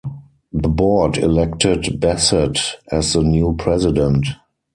[0.51, 2.57] The board elected Bassett
[2.91, 4.25] as the new president.